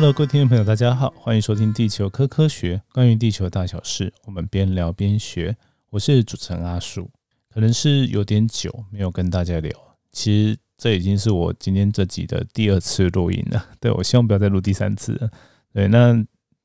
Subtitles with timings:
[0.00, 5.54] 各位听众朋友，大家好，欢迎收听地球科科学，关于地球大小事，我们边聊边学。
[5.90, 7.08] 我是主持人阿树，
[7.52, 9.70] 可能是有点久没有跟大家聊，
[10.10, 13.64] 其实这已经是我今天这集的第二次录音了。
[13.78, 15.30] 对我希望不要再录第三次了。
[15.72, 16.20] 对，那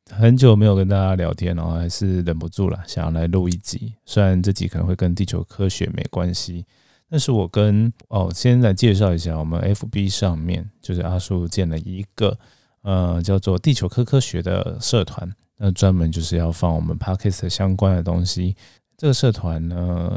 [0.09, 3.93] 很久没有跟大家聊天，了还是忍不住了，想要来录一集。
[4.05, 6.65] 虽然这集可能会跟地球科学没关系，
[7.09, 12.35] 但是我跟哦，先来介绍一下，我们 FB 上面就是阿树建了一个。
[12.85, 18.55] 呃，叫做地球科科学的社团，那专门就是要放我们 podcast 相关的东西。
[18.95, 20.15] 这个社团呢，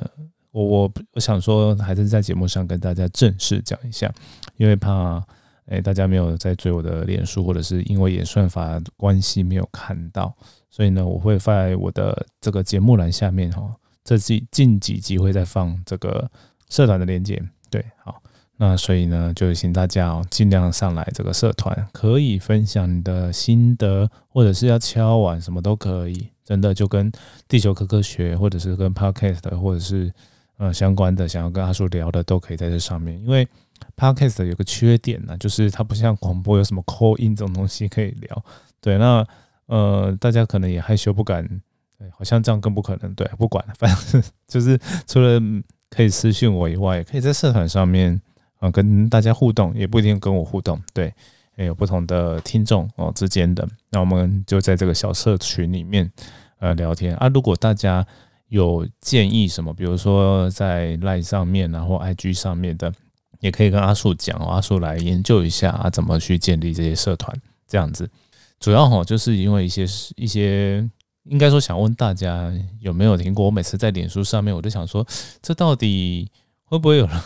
[0.50, 4.12] 我我我想说，还是在节目上跟大家正式讲一下，
[4.58, 5.24] 因为怕
[5.64, 10.36] 哎大家没有在追我的脸书，或者是因为演算法关系没有看到，
[10.68, 16.30] 所以呢，我会在我的这个节目栏下面哈，这近近几集会再放这个
[16.68, 17.42] 社团的链接。
[18.60, 26.28] 那所以呢，就请大家哦，尽量上来这个社团，可以分享你的心得，或者是要敲碗，什么都可以。
[26.44, 27.12] 真的就跟
[27.46, 30.12] 地球科科学，或者是跟 podcast，或者是
[30.56, 33.20] 呃相关的，想要跟阿叔聊的，都可以在这上面。
[33.20, 33.46] 因为
[33.96, 38.44] podcast 有个缺点呢，就是它不像广播有什么 call in 这种东西可以聊。
[38.80, 39.24] 对，那
[39.66, 41.46] 呃大家可能也害羞不敢，
[41.96, 43.14] 对，好像这样更不可能。
[43.14, 45.38] 对，不管，反正 就是除了
[45.90, 48.20] 可以私信我以外，也可以在社团上面。
[48.58, 51.12] 啊，跟大家互动也不一定跟我互动，对，
[51.56, 56.10] 也有不同的听众哦之间的，那我们就在这个小社群里面
[56.58, 57.28] 呃聊天啊。
[57.28, 58.06] 如果大家
[58.48, 62.92] 有建议什么，比如说在 Line 上面，然后 IG 上面的，
[63.40, 68.08] 也可以跟阿树讲，阿树来研究一下啊，怎么去建立这些社团这样子。
[68.58, 70.78] 主要哈，就是因为一些一些，
[71.24, 73.44] 应该说想问大家有没有听过？
[73.46, 75.06] 我每次在脸书上面，我就想说，
[75.40, 76.28] 这到底
[76.64, 77.20] 会不会有人？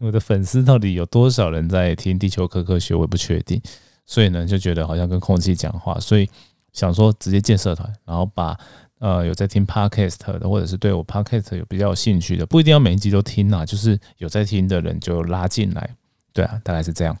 [0.00, 2.94] 我的粉丝到底有多少人在听地球科科学？
[2.94, 3.60] 我也不确定，
[4.06, 6.28] 所以呢，就觉得好像跟空气讲话，所以
[6.72, 8.58] 想说直接建社团，然后把
[8.98, 15.94] 呃有在听 podcast 的，或者是对我 podcast 有比较有兴趣的，不一定要每一集都听啊，就是有在听的人就拉进来，
[16.32, 17.14] 对啊，大概是这样。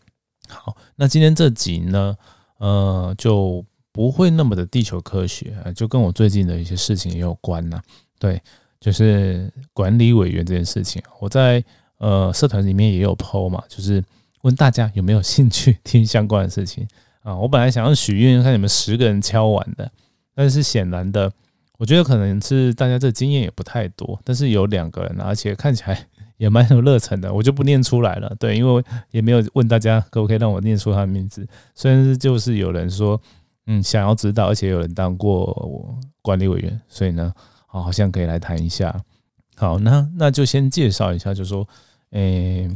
[0.48, 2.16] 好，那今天这集呢，
[2.58, 3.62] 呃，就
[3.92, 7.78] 不会那么的地球科学，就跟我最近的一些事情也有关呐。
[8.18, 8.40] 对，
[8.80, 11.62] 就是管理委员这件事情，我在。
[12.00, 14.02] 呃，社团里面也有 PO 嘛，就是
[14.40, 16.88] 问大家有没有兴趣听相关的事情
[17.22, 17.36] 啊。
[17.36, 19.92] 我本来想要许愿，看你们十个人敲完的，
[20.34, 21.30] 但是显然的，
[21.76, 24.18] 我觉得可能是大家这经验也不太多。
[24.24, 26.06] 但是有两个人，而且看起来
[26.38, 28.34] 也蛮有热忱的，我就不念出来了。
[28.40, 31.46] 对，因为也没有问大家可不可以让我念出他的名字。
[31.74, 33.20] 虽然就是有人说，
[33.66, 37.30] 嗯，想要知道，而且有人当过我管理委员，所以呢，
[37.66, 38.98] 好像可以来谈一下。
[39.54, 41.68] 好，那那就先介绍一下，就说。
[42.10, 42.68] 诶，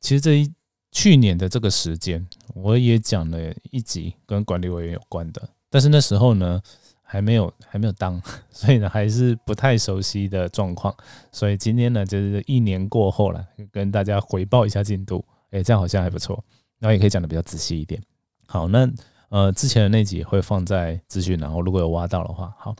[0.00, 0.52] 其实这一
[0.92, 3.38] 去年的这个时间，我也讲了
[3.70, 6.60] 一集跟管理委员有关的，但是那时候呢
[7.02, 8.20] 还没有还没有当，
[8.50, 10.94] 所以呢还是不太熟悉的状况，
[11.32, 16.42] 所以今天呢就是一年过后了，跟大家回报一下进度，诶，这样好像还不错，
[16.78, 18.00] 然后也可以讲的比较仔细一点。
[18.46, 18.88] 好，那
[19.28, 22.74] 呃之前的那集会放在资讯，然后如果有挖到的话，好。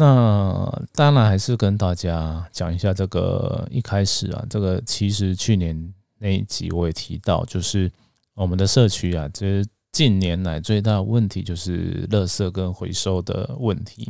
[0.00, 7.90] 那当然还是跟大家讲一下这个一开始啊，这个其实去年那一集我也提到，就是
[8.34, 14.08] 我们的社区啊，其实近年来最大的问题就是垃圾跟回收的问题。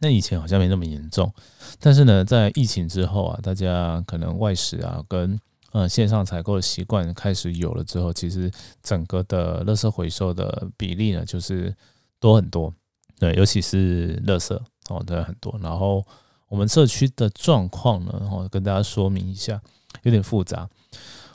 [0.00, 1.32] 那以前好像没那么严重，
[1.78, 5.38] 但是呢，在疫情之后啊，大家可能外食啊跟
[5.70, 8.50] 呃线上采购的习惯开始有了之后，其实
[8.82, 11.72] 整个的垃圾回收的比例呢，就是
[12.18, 12.74] 多很多。
[13.20, 14.60] 对，尤其是垃圾。
[14.88, 15.58] 哦，对，很多。
[15.62, 16.04] 然后
[16.48, 19.60] 我们社区的状况呢，哦，跟大家说明一下，
[20.02, 20.68] 有点复杂。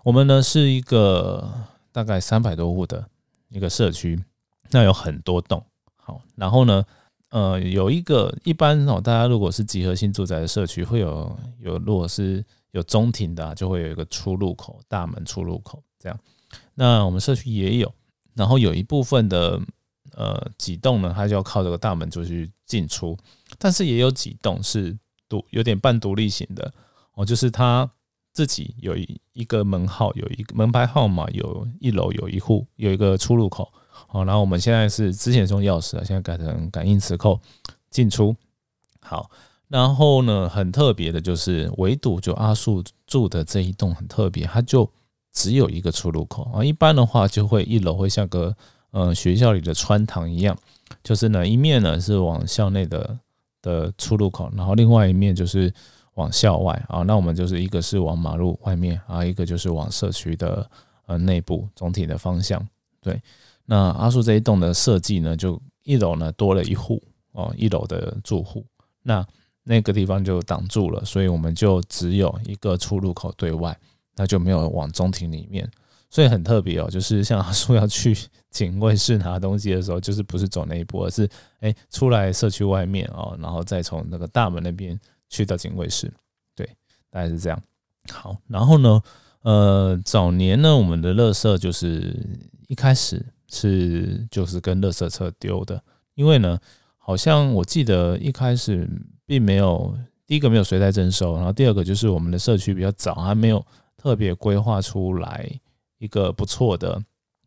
[0.04, 1.52] 我们呢是一个
[1.92, 3.06] 大概三百多户的
[3.50, 4.22] 一个社区，
[4.72, 5.64] 那有很多栋。
[5.96, 6.84] 好，然后呢，
[7.30, 16.20] 呃，有一个一般哦，大家如果是集合性住宅的社区，会有有，如果是有中庭的，就会有一个出入口大门出入口这样。
[16.74, 17.94] 那我们社区也有，
[18.34, 19.62] 然后有一部分的。
[20.16, 21.12] 呃，几栋呢？
[21.16, 23.18] 它就要靠这个大门就去进出，
[23.64, 24.94] 但是也有几栋是
[25.30, 26.70] 独有点半独立型的
[27.14, 27.90] 哦，就是它
[28.34, 33.72] 自己有一一个门号，有一个门牌号码，有一楼有一户有一个出入口
[34.10, 34.26] 哦。
[34.26, 37.40] 然后我们现在是之前用钥匙啊，现在改成感应磁扣
[37.90, 38.36] 进出。
[39.00, 39.32] 好，
[39.70, 44.92] 然后呢，很特别的就是，唯独就阿树住的这一栋很特别，它就
[45.32, 46.62] 只有一个出入口啊。
[46.62, 48.54] 一般的话，就会一楼会像个。
[48.96, 50.56] 呃，学校里的穿堂一样，
[51.04, 53.18] 就是呢，一面呢是往校内的
[53.64, 55.74] 的出入口，然后另外一面就是
[56.14, 57.02] 往校外啊。
[57.02, 60.70] 那我们就是一个是往马路外面啊，一个就是往社区的
[61.08, 62.64] 呃内部总体的方向。
[63.02, 63.20] 对，
[63.66, 67.02] 那阿树这一栋的设计呢，就一楼呢多了一户
[67.32, 68.64] 哦，一楼的住户，
[69.02, 69.26] 那
[69.64, 73.76] 那个地方就挡住了，所以我们就只有一个出入口对外，
[74.16, 75.68] 那就没有往中庭里面。
[76.14, 78.16] 所以很特别哦， 就是像阿叔要去
[78.52, 81.28] 警卫室拿东西的时候，就是不是走那一步，而是
[81.60, 86.14] 哎出来社区外面哦，然后再从那个大门那边去到警卫室，
[86.56, 86.68] 对，
[87.10, 87.60] 大概是这样。
[88.12, 89.02] 好，然后呢，
[89.42, 92.16] 呃，早年呢，我们的垃圾就是
[92.68, 95.82] 一开始是就是跟垃圾车丢的，
[96.14, 96.60] 因为呢，
[97.00, 98.88] 好像我记得一开始
[99.26, 103.66] 并没有第一个没有随袋征收，然后第二个就是我们的社区比较早，还没有
[103.98, 105.50] 特别规划出来。
[106.04, 107.02] 一个不错的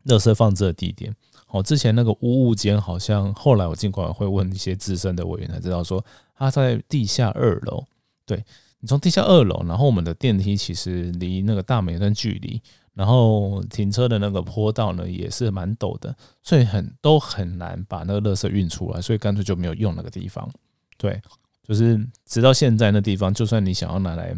[0.05, 1.15] 垃圾放置的地点。
[1.49, 6.03] 哦，之前那个屋物间好像后来我尽管会问一些资深的委员才知道，说
[6.35, 7.85] 他在地下二楼。
[8.25, 8.43] 对
[8.79, 12.61] 你从地下二楼，然后我们的电梯其实离那个大门有段距离，
[12.93, 16.13] 然后停车的那个坡道呢也是蛮陡的，
[16.43, 20.49] 所以很都很难把那个垃圾运出来，所以干脆就没有用那个地方。
[20.97, 21.21] 对，
[21.63, 24.35] 就是直到现在那地方，就算你想要拿来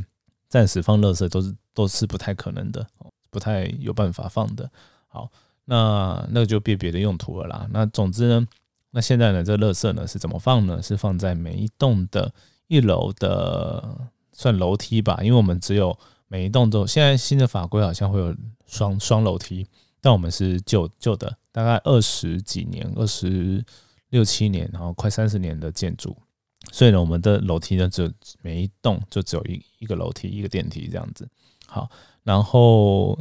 [0.48, 2.86] 暂时放垃圾，都是都是不太可能的。
[3.29, 4.69] 不太有办法放的，
[5.07, 5.29] 好，
[5.65, 7.67] 那那就别别的用途了啦。
[7.71, 8.47] 那总之呢，
[8.91, 10.81] 那现在呢，这垃圾呢是怎么放呢？
[10.81, 12.33] 是放在每一栋的
[12.67, 15.95] 一楼的算楼梯吧，因为我们只有
[16.27, 18.35] 每一栋都现在新的法规好像会有
[18.65, 19.67] 双双楼梯，
[20.01, 23.63] 但我们是旧旧的，大概二十几年，二十
[24.09, 26.17] 六七年，然后快三十年的建筑，
[26.71, 28.11] 所以呢，我们的楼梯呢，只有
[28.41, 31.29] 每一栋就只有一一个楼梯，一个电梯这样子，
[31.67, 31.87] 好。
[32.29, 33.17] 然后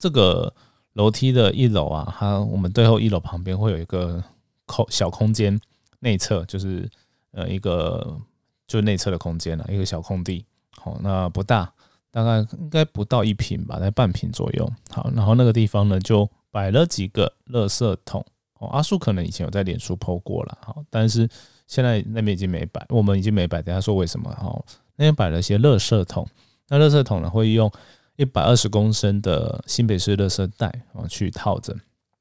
[0.00, 0.52] 这个
[0.94, 4.20] 楼梯的一楼啊，它我们最后一楼旁边会有一个
[4.66, 5.56] 空小空间，
[6.00, 6.90] 内侧就是
[7.30, 8.18] 呃一个
[8.66, 10.44] 就内侧的空间了，一个小空地。
[10.76, 11.72] 好，那不大，
[12.10, 14.68] 大概应该不到一平吧，在半平左右。
[14.90, 18.26] 好，然后那个地方呢就摆了几个垃圾桶。
[18.58, 21.28] 哦，阿叔可能以前有在脸书 PO 过了，好，但是
[21.68, 23.62] 现在那边已经没摆，我们已经没摆。
[23.62, 24.34] 等下说为什么？
[24.36, 24.64] 好，
[24.96, 26.26] 那边摆了些垃圾桶，
[26.66, 27.70] 那垃圾桶呢会用。
[28.18, 31.72] 一百二十公升的新北市垃圾袋啊，去套着，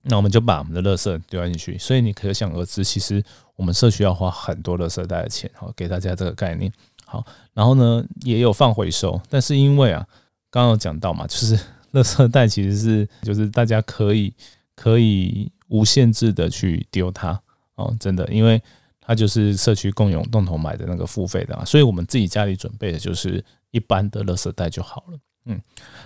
[0.03, 1.75] 那我们就把我们的垃圾丢进去。
[1.79, 3.21] 所以你可想而知，其实
[3.55, 5.49] 我们社区要花很多垃圾袋的钱。
[5.55, 6.71] 好，给大家这个概念。
[7.03, 10.05] 好，然后呢，也有放回收，但是因为啊，
[10.51, 11.57] 刚刚有讲到嘛，就是
[11.93, 14.31] 垃圾袋其实是就是大家可以
[14.75, 17.41] 可以无限制的去丢它
[17.73, 18.61] 哦，真的，因为
[19.01, 25.17] 它就是社区共用共同买的那个付费的，所以我们自己家里准备的就是一般的垃圾袋就好了。
[25.49, 25.61] 嗯，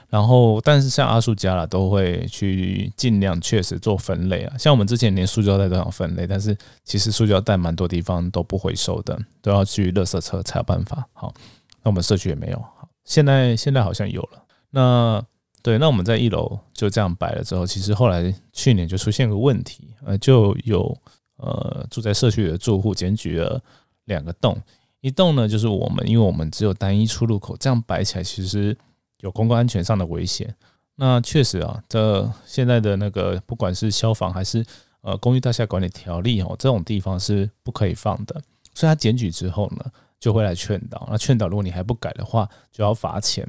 [0.07, 4.55] 然后但是像阿树家啦，都会去尽量确实做分类啊。
[4.55, 11.03] 像我们之前连塑胶袋都想分类，但是其实塑胶袋蛮多地方都不回收的，都要去垃圾车才有办法。
[11.13, 11.33] 好，
[11.81, 12.59] 那我们社区也没有。
[12.59, 14.45] 好，现在现在好像有了。
[14.69, 15.25] 那
[15.63, 20.95] 对，那我们在一楼就这样摆了之后，其实后来去年就出现个问题，呃，就有
[21.37, 23.59] 呃住在社区的住户检举了
[24.05, 24.55] 两个洞，
[24.99, 28.77] 一洞呢就是我们，因为我们只有单一出入口，这样摆起来其实。
[29.21, 30.53] 有公共安全上的危险，
[30.95, 34.63] 那确实啊，这现在的那个不管是消防还是
[35.01, 38.41] 呃公寓大厦管理条例哦，这种地方是不可以放的。
[38.73, 39.85] 所以他检举之后呢，
[40.19, 41.07] 就会来劝导。
[41.11, 43.47] 那劝导如果你还不改的话，就要罚钱。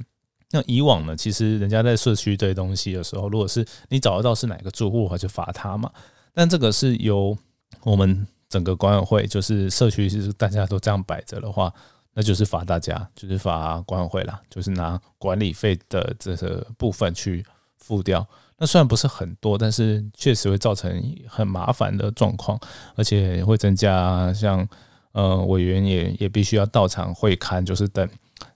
[0.51, 5.91] 那以往呢，其实人家在社区堆东西的时候，如果是你找得到是哪个住户的话，就罚他嘛。
[6.35, 7.37] 但这个是由
[7.85, 11.73] 我们整个管委会，就是社区其实大家都这样摆着的话。
[12.15, 17.45] 那就是罚大家，就是罚管委会啦，就是拿管理费的这个部分去
[17.79, 18.27] 付掉。
[18.59, 22.61] 那虽然不是很多，但是确实会造成很麻烦的状况，
[22.95, 24.69] 而且会增加像
[25.13, 28.09] 呃委员也也必须要到场会看，就是等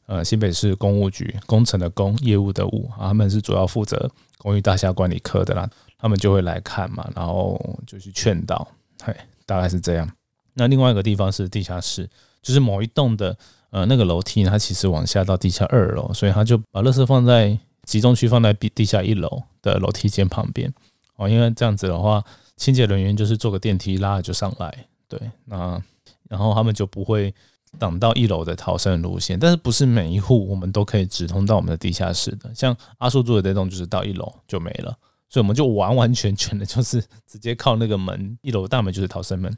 [0.05, 8.69] 呃新北市公务局工程的工业务的务，他们是主要负责公寓大厦管理科的啦，他们就会来看嘛，然后就去劝导，
[9.03, 10.09] 嘿，大概是这样。
[10.53, 12.09] 那另外一个地方是地下室。
[12.47, 13.37] 就是某一栋的
[13.71, 20.73] 呃那个楼梯，它其实往下到地下二楼，所以他就把垃圾放在集中区，放在地地下一楼的楼梯间旁边
[21.17, 21.29] 哦。
[21.29, 22.23] 因为这样子的话，
[22.57, 25.83] 清洁人员就是坐个电梯拉就上来，对，那
[26.29, 27.35] 然后他们就不会
[27.81, 29.37] 挡到一楼的逃生路线。
[29.37, 32.49] 但是不是每一户我们都可以直通到我们的地下室的？
[32.55, 34.97] 像阿叔住的这栋就是到一楼就没了，
[35.29, 39.53] 所以我们就完完全全的就是直接靠那个门，一楼大门就是逃生门。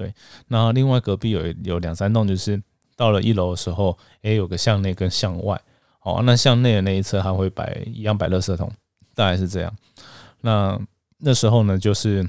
[0.00, 0.14] 对，
[0.48, 2.58] 那另外隔壁有有两三栋，就是
[2.96, 5.60] 到了一楼的时候，诶，有个向内跟向外，
[6.00, 8.72] 哦，那向内的那一侧它会摆一样摆垃圾桶，
[9.14, 9.70] 大概是这样。
[10.40, 10.80] 那
[11.18, 12.26] 那时候呢，就是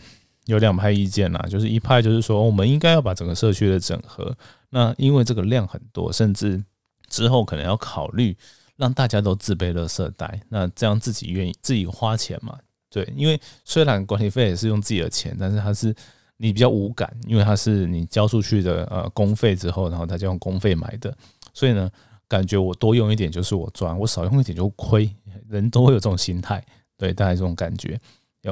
[0.47, 4.35] 有两派意见啦，就是一派就是说，我们应该要把整个社区的整合，
[4.71, 6.61] 那因为这个量很多，甚至
[7.07, 8.35] 之后可能要考虑
[8.75, 12.57] 让大家都自备垃圾袋，那这样自己愿意自己花钱嘛，
[12.89, 15.95] 对，因为虽然管理费也是用自己的钱，但是它是
[16.43, 21.15] 你比较无感，因为它是你交出去的呃公费之后，然后他就用公费买的，
[21.53, 21.87] 所以呢，
[22.27, 25.07] 感觉我多用一点就是我赚，我少用一点就亏，
[25.47, 26.65] 人都会有这种心态，
[26.97, 27.99] 对，大概这种感觉。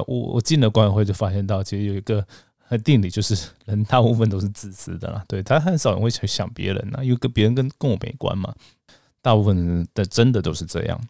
[0.06, 2.24] 我我进了管委会就发现到，其实有一个
[2.84, 8.54] 定理，就是人大部分都是自私的啦，对他很少人会去想别人呐，因为跟别人跟跟我没关嘛，
[9.20, 11.00] 大部分人的真的都是这样。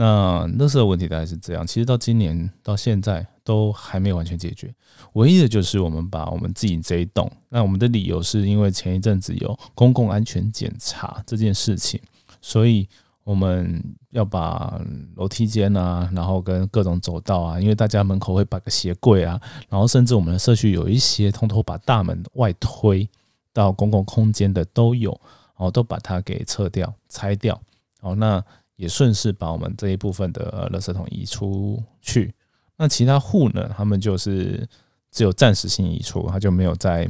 [0.00, 4.72] 那那时候问题大概是这样，其实到今年到现在都还没有完全解决。
[5.14, 12.00] 唯一的就是我们把我们自己这一栋，那我们的理由是因为前一阵子有公共安全检查这件事情，
[12.40, 12.88] 所以
[13.24, 14.80] 我们要把
[15.16, 23.08] 楼梯间啊，然后跟各种走道啊，因为大家门口会摆个鞋柜啊，然后甚至我们的社区有一些通通把大门外推
[23.52, 25.10] 到公共空间的都有，
[25.56, 27.60] 然后都把它给撤掉、拆掉。
[28.00, 28.40] 好，那。
[28.78, 32.32] 也顺势把我们这一部分的垃圾桶移出去。
[32.76, 33.68] 那其他户呢？
[33.76, 34.64] 他们就是
[35.10, 37.08] 只有暂时性移出，他就没有在，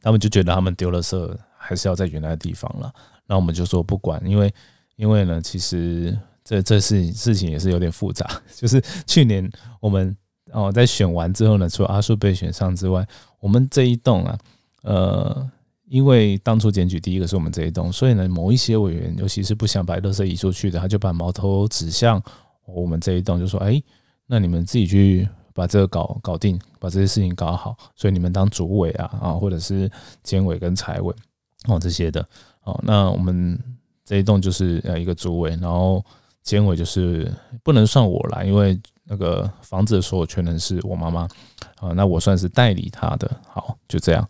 [0.00, 2.90] 他们就觉得他们丢垃圾还是要在原来的地方了。
[3.26, 4.50] 那我们就说不管，因为
[4.96, 8.26] 因为呢，其实这这事事情也是有点复杂。
[8.56, 9.46] 就是去年
[9.78, 10.16] 我们
[10.52, 13.06] 哦在选完之后呢，除了阿叔被选上之外，
[13.40, 14.38] 我们这一栋啊，
[14.84, 15.50] 呃。
[15.90, 22.22] 因为当初检举第一个是我们这一栋，所以呢，某一些委员，尤其是不想把垃圾移出去的，他就把矛头指向
[22.64, 23.82] 我们这一栋，就说：“哎，
[24.26, 27.76] 那你们自己去把这个搞搞定，把这些事情搞好。
[27.96, 29.90] 所以你们当主委啊，啊，或者是
[30.22, 31.12] 监委跟财委
[31.66, 32.24] 哦这些的
[32.62, 32.80] 哦。
[32.84, 33.58] 那我们
[34.04, 36.04] 这一栋就是呃一个主委，然后
[36.44, 37.28] 监委就是
[37.64, 41.22] 不能算我啦，因为那个房子的所有权人是我妈妈
[41.80, 43.28] 啊，那我算是代理他的。
[43.48, 44.24] 好，就这样。”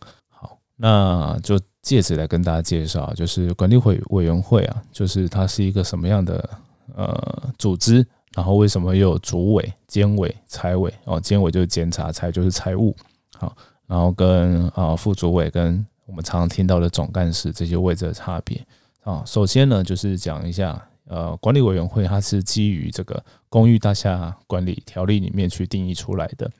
[0.82, 6.48] 那就借此来跟大家介绍，就是管理委委员会啊，就是它是一个什么样的
[6.96, 11.20] 呃组织，然后为什么有主委、监委、财委哦？
[11.20, 12.96] 监委就是监察，财就是财务，
[13.36, 13.54] 好，
[13.86, 18.66] 然后跟啊副主委跟我们常常听到的总干事这些位置的差别
[19.02, 19.22] 啊。
[19.26, 26.50] 首先呢，就是讲一下呃管理委员会，它是基于这个公寓大厦管理条例里面去定义出来的，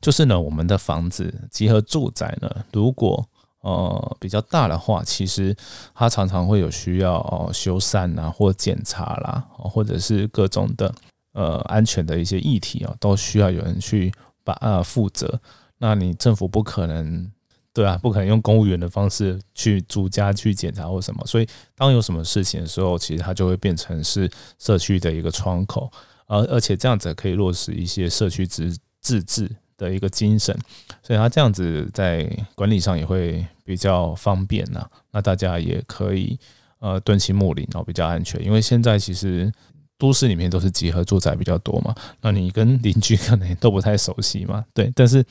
[0.00, 3.22] 就是呢我们的房子集合住宅呢，如果
[3.64, 5.56] 呃，比较大的话，其实
[5.94, 10.94] 它常常会有需要哦修缮啊，或检查啦，或者是各种的
[11.32, 14.12] 呃安全的一些议题啊，都需要有人去
[14.44, 15.40] 把呃负责。
[15.78, 17.32] 那你政府不可能
[17.72, 21.24] 对啊，不可能用公务员的方式去逐家去检查或什么。
[21.24, 25.90] 所以当有什么事情的时候，其实它就会变成是社区的一个窗口，
[26.26, 29.50] 而而且这样子可以落实一些社区自自治。
[29.76, 30.56] 的一个精神，
[31.02, 34.86] 所以他这样子在管理上也会比较方便呐。
[35.10, 36.38] 那大家也可以
[36.78, 38.42] 呃敦亲睦邻，然后比较安全。
[38.44, 39.52] 因为现在其实
[39.98, 44.64] 都市里面都是集合住宅比较多嘛，那你跟邻居可能都不太熟悉嘛。
[44.72, 45.24] 对，但是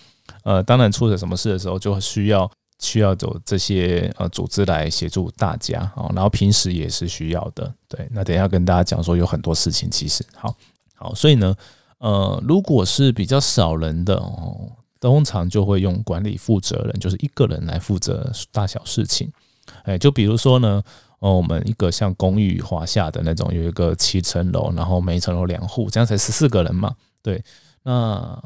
[0.44, 6.10] 呃，当然出了什么事的时候，就需要需要走这些呃组织来协助大家啊。
[6.14, 7.74] 然后平时也是需要的。
[7.88, 10.56] 对，那等一下跟大家讲说有很多事情其实好
[10.96, 11.56] 好，所以呢。
[12.04, 14.70] 呃，如果是比较少人的哦，
[15.00, 19.32] 通常就会用管理负责人，就是一个人来负责大小事情。
[19.84, 20.84] 哎，就比如说呢，
[21.20, 26.94] 哦，我们一个像公寓华夏的那种，有一个七层楼，然后每一层楼两户，这样才十四个人嘛。
[27.22, 27.42] 对，
[27.84, 28.38] 那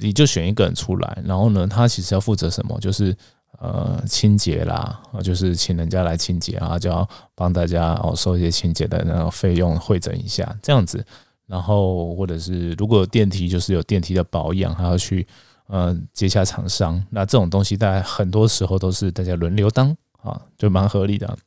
[0.00, 2.76] 你就选一个人出来，然后呢，他其实要负责什么？
[2.80, 3.16] 就是
[3.60, 11.06] 呃清洁啦，就是请人家来清洁啊，就要帮大家哦收一些清洁的那个费用，会诊一下，这样子。
[11.46, 15.26] 然后，或者是如果电梯，就是有电梯的保养，还要去
[15.68, 17.00] 呃接洽厂商。
[17.10, 21.38] 那这种东西，大家很多时候都是大家轮流当啊，就蛮合理的。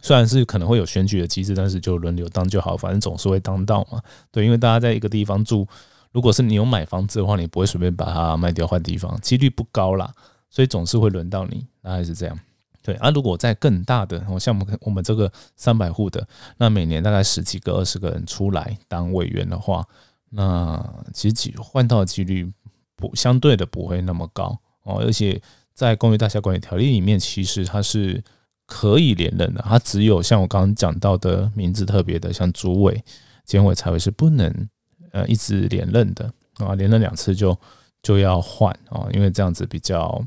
[0.00, 4.00] 虽然是可能会有选举的机制，但是就轮流当就好，反正总是会当到嘛。
[4.30, 5.66] 对，因为大家在一个地方住，
[6.12, 10.12] 如果是你有买房子的话，你不会随便把它卖掉换地方，几率不高啦，
[10.50, 12.38] 所以总是会轮到你，大概是这样。
[12.82, 19.86] 对啊，如果在更大的，我像我们我们这个三百户的，那每年大概十几个、二十个人出来当委员的话，
[20.30, 20.84] 那
[21.14, 22.52] 其实换到的几率
[22.96, 24.98] 不相对的不会那么高哦。
[25.00, 25.40] 而且
[25.72, 28.20] 在公寓大厦管理条例里面，其实它是
[28.66, 33.00] 可以连任的，它只有像我刚刚讲到的名字特别的，像主委、
[33.44, 34.68] 监委才会是不能
[35.12, 37.56] 呃一直连任的啊，连任两次就
[38.02, 40.20] 就要换啊，因为这样子比较。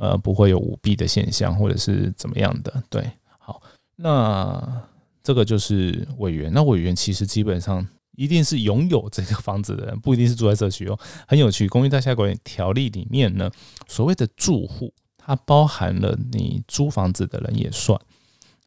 [0.00, 2.82] 呃，不会有舞弊的现象，或者是怎么样的？
[2.88, 3.06] 对，
[3.38, 3.60] 好，
[3.96, 4.82] 那
[5.22, 6.50] 这个就是委员。
[6.54, 10.98] 那委员其实基本上一定是拥有这个房子的人，不一定是住在社区哦。
[11.28, 13.50] 很有趣，公寓大厦管理条例里面呢，
[13.88, 18.00] 所谓的住户，它包含了你租房子的人也算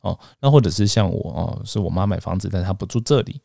[0.02, 0.20] 哦。
[0.40, 3.42] 那或者是像我哦，是我妈买房子，但她不住这里，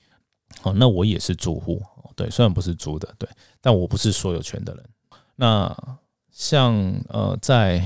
[0.61, 1.83] 好，那我也是住户，
[2.15, 3.27] 对，虽然不是租的，对，
[3.63, 4.85] 但我不是所有权的人。
[5.37, 5.75] 那
[6.39, 6.73] 像
[7.09, 7.81] 呃，在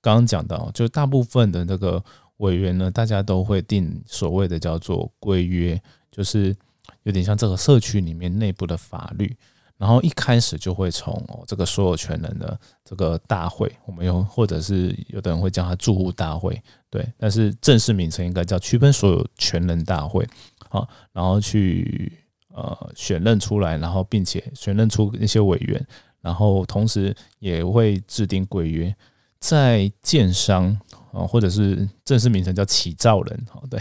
[0.00, 2.02] 刚刚讲到，就大部分的这个
[2.36, 5.80] 委员呢，大家都会定所谓的叫做规约，
[6.12, 6.54] 就是
[7.02, 9.36] 有点像这个社区里面内部的法律。
[9.76, 20.24] 然后一开始就会从哦这个所有权人的这个大会，我们用或者是有的人会叫它住户大会，对，但是正式名称应该叫区分所有权人大会，
[20.70, 22.10] 好，然后去
[22.54, 25.86] 呃选任出来，然后并且选任出一些委员，
[26.26, 28.92] 然后同时也会制定规约，
[29.38, 30.76] 在建商
[31.12, 33.80] 啊或者是正式名称叫起造人，好，对。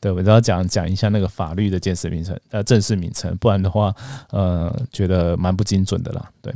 [0.00, 3.94] 对，我都要讲讲一下那个法律的建设名称，呃，正式名称，不然的话，
[4.30, 6.30] 呃，觉得蛮不精准的啦。
[6.40, 6.54] 对，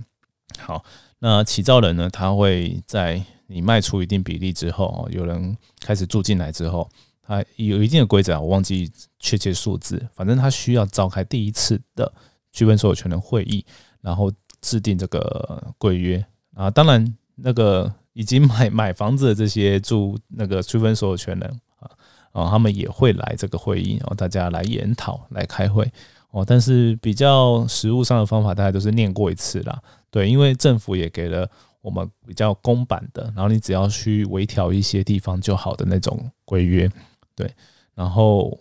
[0.59, 0.83] 好，
[1.19, 6.89] 那起造人呢，他会在你卖出一定比例之后，有人开始住进来之后，
[7.21, 12.11] 他有一定的规则，我忘记确切数字，反正他需要召开第一次的
[12.53, 13.65] 区分所有权人会议，
[14.01, 14.33] 然后
[14.67, 16.71] 制定这个规约啊。
[16.71, 21.61] 当然，那个已经买 买房子的这些住那个区分所有权人。
[21.79, 21.91] 啊
[22.33, 25.91] 啊，他们也会来这个会议，然后大家来研讨、来开会
[26.33, 26.45] 哦。
[26.47, 29.83] 但是比较实务上的方法，大家都是念过一次啦。
[30.11, 31.49] 对，因为政府也给了
[31.81, 36.91] 我们比较公版的，然后你只要去微调一些地方就好的那种规约。
[37.35, 37.51] 对，
[37.95, 38.59] 然后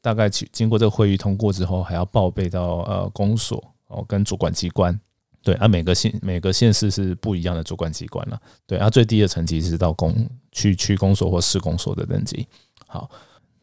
[0.00, 4.98] 大概经经过这个会议通过之后，还要报备到呃公所哦，跟主管机关。
[5.42, 8.38] 对，啊，每个县每个县市是不一样的主管机关了。
[8.66, 12.46] 对，啊，最低的层级是到公区区公所或市公所的等级。
[12.86, 13.08] 好，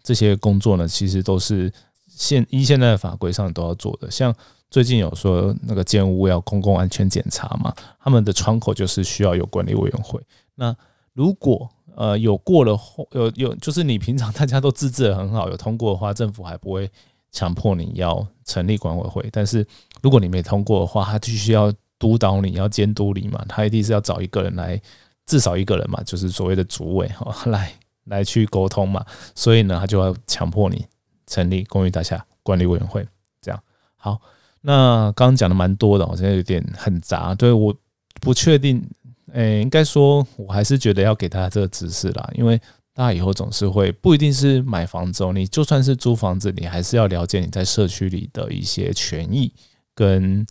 [0.01, 1.71] 这些工作呢，其实都是
[2.07, 4.09] 现依现在的法规上都要做的。
[4.09, 4.33] 像
[4.71, 10.19] 最近有说那个建屋要公共安全检查嘛，他们的窗口就是需要有管理委员会。
[10.55, 10.75] 那
[11.13, 16.89] 如果呃有过了后，有有就是你平常大家都自治的很好，有通过的话，政府还不会
[17.35, 19.29] 强迫你要成立管委会。
[19.31, 19.63] 但是
[20.01, 24.81] 如果你没通过的话，他必须要督导你要监督你嘛，他一定是要找一个人来，
[25.25, 27.71] 至少一个人嘛，就是所谓的主委哈 来。
[28.05, 30.85] 来去沟通嘛，所以呢，他就要强迫你
[31.25, 33.03] 成立公寓大厦管理委员会。
[33.41, 33.59] 这样
[33.95, 34.21] 好，
[34.61, 37.75] 那刚刚讲的蛮多的，我现在有点很杂，对，我
[38.21, 38.87] 不确定，
[39.33, 42.61] 诶，应该说我还是觉得要给大家这个指示啦，因为
[42.95, 49.53] 大家以后总是会不一定是买房子哦，你就算是租房子，你还是要了解你在社区里的一些权益
[49.93, 50.43] 跟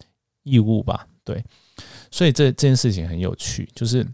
[0.44, 1.44] 义务吧，对，
[2.12, 4.06] 所以这这件事情很有趣，就是。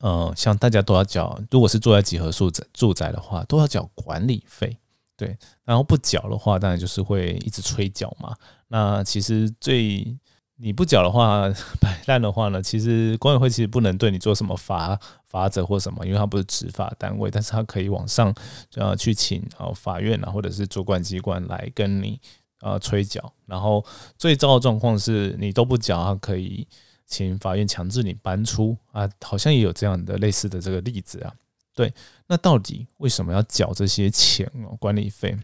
[0.00, 4.76] 呃，像大家都要缴，如果是住在几何住宅住宅的话，都要缴管理费，
[5.16, 5.36] 对。
[5.64, 8.36] 然后不缴的话，当然就是会一直催缴嘛。
[8.68, 10.14] 那其实最
[10.58, 11.48] 你不缴的话，
[11.80, 18.34] 摆烂的话呢，其实管委会其实不能对你做什么罚罚则或什么，因为它不是执法单位，但是它可以往上
[18.74, 22.20] 呃去请啊法院啊或者是主管机关来跟你
[22.60, 23.32] 呃催缴。
[23.46, 23.84] 然后
[24.18, 26.66] 最糟的状况是你都不缴，它可以。
[27.10, 31.32] 请法院强制你搬出啊，好像也有这样的类似的这个例子啊。
[31.74, 31.90] 对，
[32.26, 34.76] 那到底为什么要缴这些钱哦？
[34.78, 35.34] 管理费？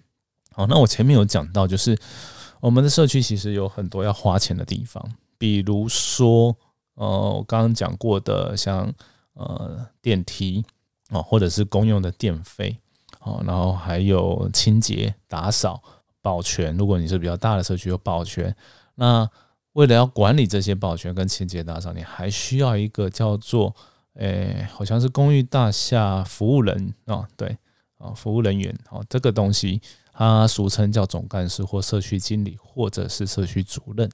[0.53, 1.97] 好，那我前面有讲到，就是
[2.61, 5.03] 我们的社区其实有很多要花钱的地方，
[5.39, 6.57] 比如说
[6.95, 8.93] 呃，我刚刚讲过的，像
[9.35, 10.65] 呃电梯
[11.11, 12.77] 啊，或者是公用的电费
[13.21, 15.83] 哦，然后还有清洁、打扫、
[16.21, 16.77] 保全。
[16.77, 18.55] 如果你是比较大的社区，有保全，
[18.95, 19.29] 那。
[19.75, 23.75] 为了要管理这些保全跟清洁打扫，你还需要一个叫做，
[24.13, 27.59] 诶，好像是公寓大厦服务人啊，对，
[28.05, 29.81] 啊，服务人员，哦，这个东西
[30.13, 34.09] 它俗称叫总干事或社区经理或者是社区主任，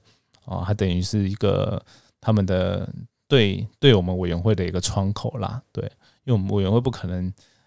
[0.45, 1.83] 啊，它等于是一个
[2.21, 2.87] 他们的
[3.27, 5.83] 对对我们委员会的一个窗口啦，对，
[6.23, 7.25] 因为我们委员会不可能，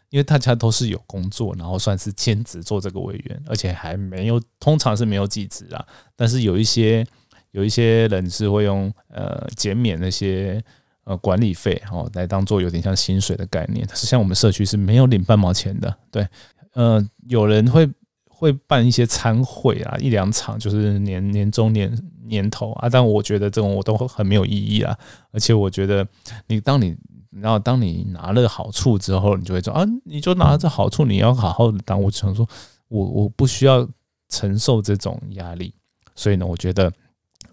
[0.09, 7.07] 因为大家都是有工作，然后算是兼职做这个委员，而且还没有，通常是没有几职啊，但是有一些。
[7.55, 10.61] 有一些人是会用呃减免那些
[11.05, 16.27] 呃管理费哦来当做有点像薪水的概念，是像我们社区是没有领半毛钱的，对，
[16.73, 17.89] 呃，有人会
[18.29, 24.97] 会办一些参会啊，一两场就是年年终年年头啊，但我觉得这种我都很没有意义啊，
[25.31, 26.07] 而且我觉得
[26.47, 26.97] 你当你
[27.31, 32.49] 然后当你拿了好处之后，你就会说啊，你就拿了这好处，你要好好的当，我想说
[32.89, 33.89] 我我不需要
[34.29, 35.75] 承受这种压力，
[36.15, 36.93] 所以呢，我觉得。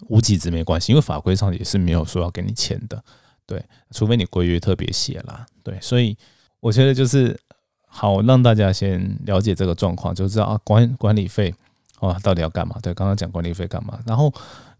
[0.07, 3.01] 无几值没关系，因为法规上也是没有说要给你钱的，
[3.51, 3.61] 对，
[3.91, 6.15] 除非你规约特别写啦，对，所以
[6.61, 7.37] 我觉得就是
[7.85, 11.53] 好让大家先了解这个状况，就知道啊管管理费
[11.99, 12.77] 哦到底要干嘛？
[12.81, 13.99] 对，刚刚讲管理费干嘛？
[14.05, 14.33] 然后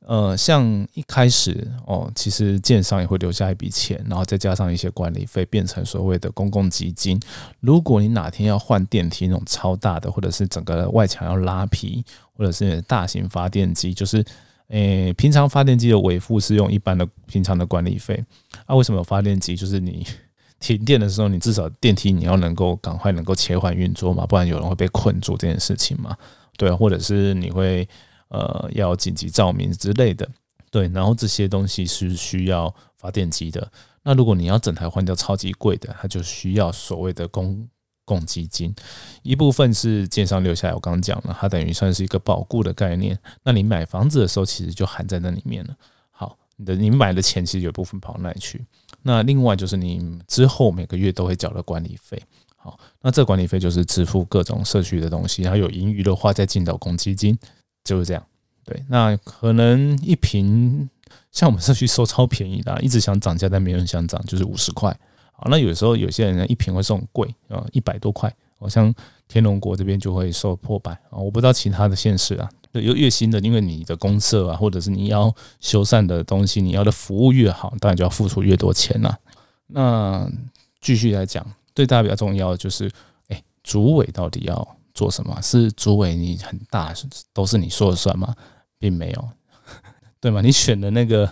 [0.08, 7.20] 呃，像一开始哦，其实建商也会留下一笔钱，然后再加上一些管理费，变成所谓的公共基金。
[7.60, 12.04] 如果你哪天要换电梯那种超大的，或者是整个外墙要拉皮，
[12.38, 14.26] 或者是大型发电机，就是
[14.72, 18.22] 诶，平常发电机的维护是用一般的平常的管理费。
[18.66, 19.56] 啊，为什么有发电机？
[19.56, 20.06] 就是你
[20.60, 26.18] 停电的时候，你至少电梯你要能够赶快能够切换运作嘛，不然有人会被困住这件事情嘛。
[26.58, 27.88] 对，或者是你会。
[28.34, 30.26] 呃，要紧急照明之类的，
[30.72, 33.70] 对，然后这些东西是需要发电机的。
[34.04, 37.68] 那如果你要整台换掉超级贵的，它就需要所谓的公
[38.06, 38.74] 公积金，
[39.22, 40.74] 一部分是建商留下来。
[40.74, 43.18] 我刚刚讲了，它等于算是一个保固的概念。
[43.44, 45.76] 那你买房子的时候，其实就含在那里面了。
[46.10, 48.66] 好，你的你买的钱其实有部分跑那里去。
[49.04, 52.22] 那另外就是你之后每个月都会缴的管理费。
[52.56, 57.38] 好，那这管理费就是支付各种社区的东西，然后有盈余的话再进到公积金。
[57.84, 58.24] 就是这样，
[58.64, 60.88] 对，那可能一瓶
[61.32, 64.96] 像我们社区收超便宜的，一直想涨价，但没人想涨，就是五十块。
[65.42, 68.32] 好，那有时候有些人呢一瓶会送贵啊，一百多块。
[68.60, 68.94] 好像
[69.28, 72.48] 天龙国这边就会收破百啊，我不知道其他的县市啊。
[72.72, 79.18] 对，有越新的，因为你的公社啊，或者是你要修缮的东西，你要的服务越好，当然就要付出越多钱呐。
[79.66, 80.32] 那
[80.80, 82.88] 继续来讲，对大家比较重要的就是，
[83.30, 84.78] 哎，主委到底要？
[84.94, 86.14] 做什么是主委？
[86.14, 86.94] 你很大，
[87.32, 88.36] 都是你说了算吗？
[88.78, 89.30] 并没有，
[90.20, 90.42] 对吗？
[90.42, 91.26] 你选的那个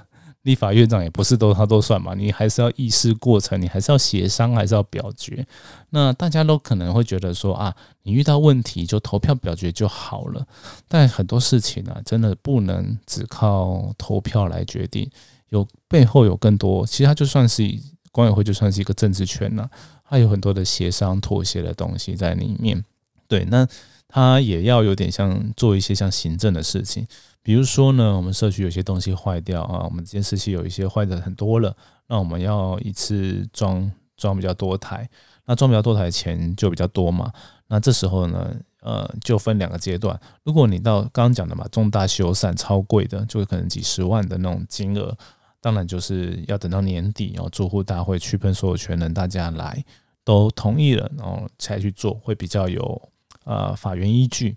[0.43, 2.13] 立法院长也不是都他都算嘛？
[2.15, 5.45] 你还是要议事过程，你还是要协商，还是要表决。
[5.89, 10.45] 那大家都可能会觉得说啊，你遇到问题就投票表决就好了。
[10.87, 15.09] 但很多事情呢，真的不能只靠投票来决定，
[15.49, 16.85] 有背后有更多。
[16.85, 17.63] 其实它就算是
[18.11, 19.69] 管委会，就算是一个政治圈呢，
[20.09, 22.83] 它有很多的协商妥协的东西在里面。
[23.27, 23.67] 对，那
[24.11, 27.07] 他也要有点像做一些像行政的事情，
[27.43, 35.07] 比如说呢，我们社区有些东西坏掉啊，我们监视器有一些坏的很多了，那我们要一次装装比较多台，
[35.45, 37.31] 那装比较多台钱就比较多嘛，
[37.67, 45.15] 那这时候呢，呃，就分两个阶段，如果你到刚刚讲的嘛，重大修缮超贵的，就可能几十万的那种金额，
[45.61, 49.85] 当然就是要等到年底哦，住户大会区分所有权人大家来
[50.23, 52.99] 都同意了，然后才去做，会比较有。
[53.49, 54.55] 呃，法源依据。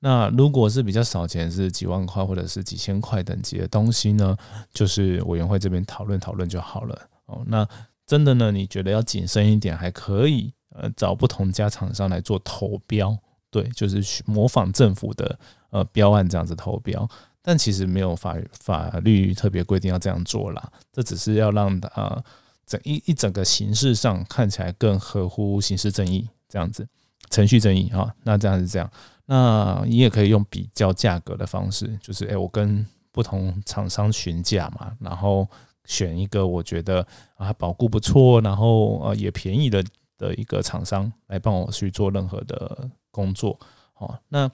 [0.00, 4.36] 那如果是比较少钱，是几万块或者是几千块等级的东西呢，
[4.70, 7.08] 就是委员会这边讨论讨论就好了。
[7.24, 7.66] 哦，那
[8.06, 13.16] 真的呢，你觉得要谨慎一点，还可以呃找不同家厂商来做投标，
[13.50, 15.38] 对，就是模仿政府的
[15.70, 17.08] 呃标案这样子投标。
[17.40, 22.22] 但其实没有法法律特别规定要这样做啦，这只是要让呃
[22.66, 26.86] 整一一整个形式上看起来更合乎刑事正义这样子。
[27.30, 28.90] 程序正义哈，那这样是这样，
[29.26, 35.46] 那你也可以用比较价格的方式，就是诶，我跟不同厂商询价嘛，然后
[35.84, 39.84] 选一个我觉得啊保固不错，然后呃也便宜的
[40.16, 43.58] 的一个厂商来帮我去做任何的工作。
[43.92, 44.50] 好，那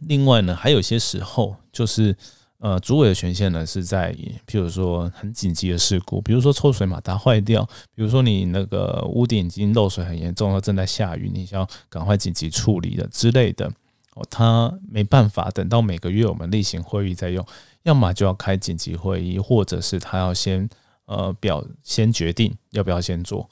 [0.00, 2.16] 另外呢，还有些时候就是。
[2.64, 4.10] 呃，主委的权限呢是在，
[4.46, 7.62] 譬如说很紧急的事故，比如说抽水马达坏掉，
[7.94, 13.70] 比如说你那个屋顶已经漏水很严重了，正在下雨，你需要赶快紧急处理的之类的。
[14.14, 17.44] 哦，他没办法等到每个月我们例行会议再用，
[17.82, 20.66] 要么就要开紧急会议，或者是他要先
[21.04, 23.46] 呃表先决定要不要先做，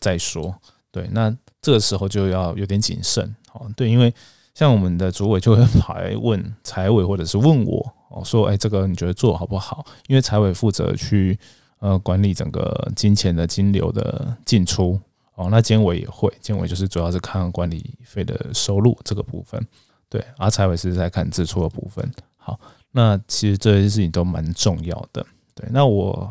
[0.00, 0.52] 再说。
[0.90, 3.32] 对，那这个时候就要有点谨慎。
[3.52, 4.12] 哦，对，因为
[4.54, 7.92] 像我们的主委就会跑来问财委，或者是问我。
[8.08, 9.84] 哦，说哎，这个你觉得做好不好？
[10.06, 11.38] 因为财委负责去
[11.80, 14.98] 呃管理整个金钱的金流的进出
[15.34, 19.60] 哦，那监委也会，监委就是主要是看管理费的收入这个部分，
[20.08, 22.08] 对，而财委是在看支出的部分。
[22.36, 22.58] 好，
[22.92, 25.68] 那其实这些事情都蛮重要的，对。
[25.72, 26.30] 那我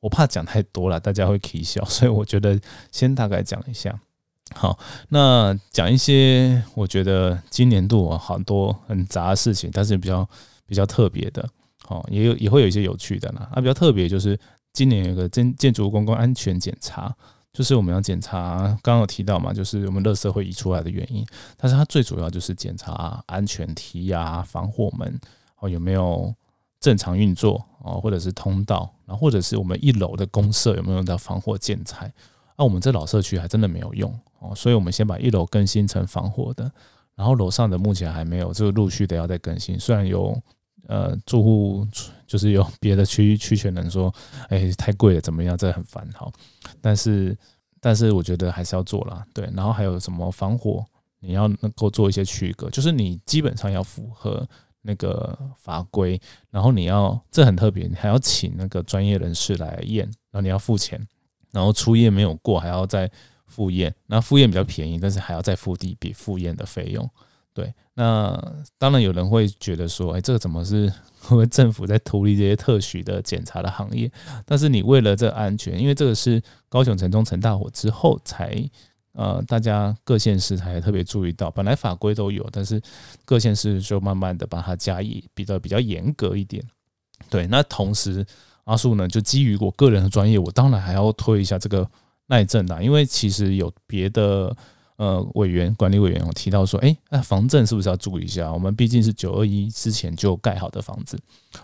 [0.00, 2.60] 我怕讲太多了，大家会啼笑，所以我觉得
[2.92, 3.98] 先大概讲一下。
[4.54, 10.28] 好，那讲一些我觉得今年度啊很多很杂的事情，但是比较。
[10.66, 11.48] 比较特别的，
[11.88, 13.48] 哦，也有也会有一些有趣的啦。
[13.52, 14.38] 啊，比较特别就是
[14.72, 17.14] 今年有个建建筑公共安全检查，
[17.52, 21.24] 就是我们要检查，刚刚有提到嘛，就是我们垃圾会移出来的原因。
[21.56, 25.20] 但是它最主要就是检查安全梯啊、防火门
[25.60, 26.34] 哦有没有
[26.80, 32.12] 正常运作哦，或者是通道，然后或者是我们一楼的公社有没有用到防火建材。
[32.56, 36.70] 啊，我们这老社区还真的没有用哦，所以我们先把一楼更新成防火的。
[37.16, 39.78] 然后楼上的目前还没有，这个陆续的要再更新。
[39.78, 40.40] 虽然有
[40.86, 41.86] 呃住户
[42.26, 44.12] 就是有别的区区权人说，
[44.48, 45.56] 哎太贵了怎么样？
[45.56, 46.30] 这很烦哈。
[46.80, 47.36] 但是
[47.80, 49.48] 但是我觉得还是要做啦，对。
[49.54, 50.84] 然后还有什么防火，
[51.20, 54.46] 你要能够做一些区隔，就是你基本上要符合
[54.82, 56.20] 那个法规，
[56.50, 61.00] 然后你要这很特别，你还要请那个专业人士来验，然后你要付钱，
[61.50, 63.10] 然后初验没有过还要再
[63.46, 67.08] 复验，那复验比较便宜，但是还要再付一笔复验的费用。
[67.54, 68.36] 对，那
[68.76, 70.88] 当然有人会觉得说，哎，这个怎么是
[71.20, 74.10] 会不会政府在图利这些特许的检查的行业？
[74.44, 78.68] 但是你为了这安全，因为这个是高雄城中城大火之后才。
[79.16, 82.82] 呃，大家各县市才特别注意到，本来法规都有，但是
[83.24, 86.60] 各县市就慢慢的把它加以比较比较严格一点。
[87.30, 88.26] 对，那同时
[88.64, 91.88] 阿树呢，就基于我个人的专业，我当然还要推一下这个
[92.26, 94.52] 耐震的，因为其实有别的
[94.96, 98.52] 呃委员管理委员有提到说，哎，那防震是不是要注意一下？
[98.52, 101.18] 我们毕竟是九二一之前就盖好的房子，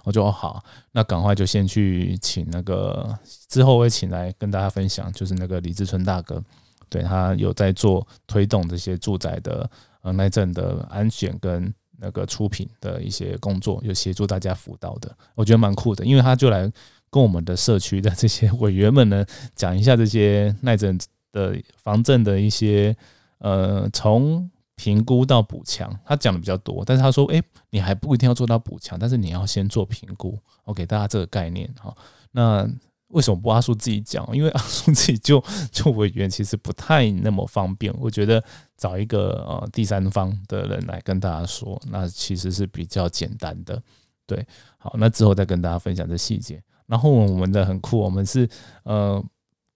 [0.05, 6.43] 我就好，那赶快就先去请那个之后会请来跟大家分享，就是那个李志春大哥。
[6.89, 9.71] 对他有在做推动这些住宅的
[10.03, 16.05] 呃耐震的安全跟那个出品的一些工作，有协助大家辅导的，我觉得蛮酷的。
[16.05, 16.69] 因为他就来
[17.09, 20.99] 跟我们的社区的这些委员们呢讲一下这些耐震
[21.31, 22.97] 的防震的一些
[23.41, 26.83] 呃从评估到补强，他讲的比较多。
[26.87, 30.39] 但是他说，哎，你还不一定要做到补强，但是你要先做评估。
[30.65, 31.95] 我给大家这个概念哈，
[32.31, 32.67] 那。
[33.11, 34.25] 为什么不阿叔自己讲？
[34.33, 37.93] 因为阿叔自己就就委员，其实不太那么方便。
[37.99, 38.41] 我觉得
[38.77, 43.83] 找一个呃第三方的人来跟大家说，那其实是比较简单的。
[44.29, 44.47] 对，
[44.79, 46.63] 好，那之后再跟大家分享这细节。
[46.87, 48.49] 然后我们的很酷，我们是
[48.85, 49.21] 呃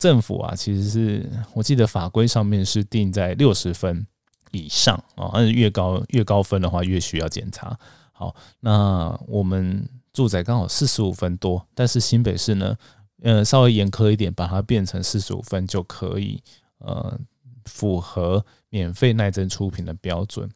[0.05, 4.07] 政府啊，其实是我记得法规上面是定在六十分
[4.51, 7.75] 以上啊，但是越高越高分的话越需要检查。
[8.13, 12.77] 好，那我们住宅刚好四十五分多，但是新北市呢？
[13.23, 16.43] 呃，稍微严苛一点，把它变成四十五分就可以，
[16.81, 17.19] 呃，
[17.65, 20.47] 符合免费耐震出品的标准。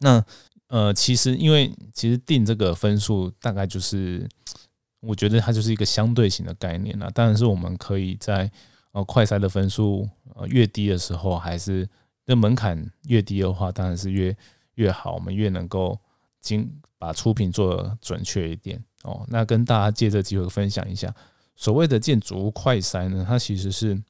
[0.00, 0.22] 那
[0.66, 4.28] 呃，其实因为其实定这个分数大概就是，
[5.00, 7.08] 我觉得它就是一个相对型的概念啦。
[7.14, 8.50] 当然是我们可以在
[8.92, 11.88] 呃快筛的分数呃越低的时候，还是
[12.24, 14.36] 那门槛越低的话，当然是越
[14.74, 15.98] 越好，我们越能够
[16.40, 19.24] 精把出品做准确一点哦。
[19.28, 21.14] 那跟大家借这机会分享一下。
[21.56, 24.00] 所谓的建筑物快筛呢，它其实是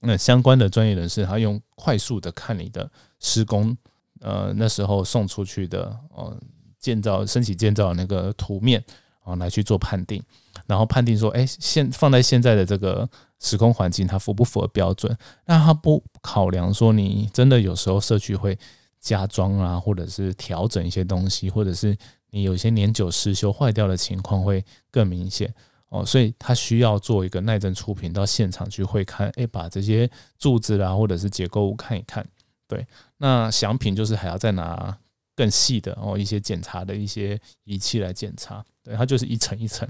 [0.00, 3.76] 那相关的专业人士，他用快速的看你的施工，
[4.20, 6.40] 呃，那时候送出去的呃
[6.78, 8.82] 建造、升起建造那个图面
[9.20, 10.22] 啊，来去做判定，
[10.68, 13.08] 然后判定说，哎，现放在现在的这个
[13.40, 15.16] 时空环境，它符不符合标准？
[15.46, 18.56] 那他不考量说，你真的有时候社区会
[19.00, 21.96] 加装啊，或者是调整一些东西，或者是
[22.30, 25.52] 你有些年久失修坏掉的情况会更明显。
[25.90, 32.22] 哦，所以他需要做一个耐震出品到现场去会看，哎，把这些柱子啦或者是结构物看一看。
[32.66, 34.94] 对，那详品就是还要再拿
[35.34, 38.62] 更细的哦一些检查的一些仪器来检查。
[38.82, 39.88] 对，它就是一层一层。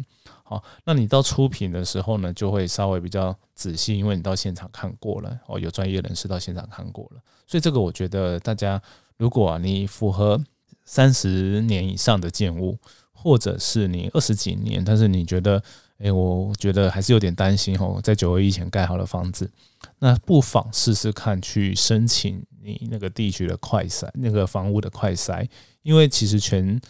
[0.49, 7.21] 好，那你到出品的时候呢，就会稍微比较仔细，因为你到现场看过了哦，有专业人士到现场看过了。
[7.47, 8.81] 所以这个我觉得大家
[9.19, 10.43] 如果你符合
[10.87, 12.79] 三十年以上的建物，
[13.13, 15.63] 或者是你二十几年，但是你觉得
[15.99, 19.51] 哎，我觉得还是有点担心哦，在九二一前盖好的房子，
[19.99, 25.47] 那不妨试试看去申请你那个地区的快筛，那个房屋的快筛，
[25.83, 26.81] 因为其实全